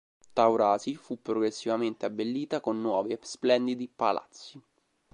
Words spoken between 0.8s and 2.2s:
fu progressivamente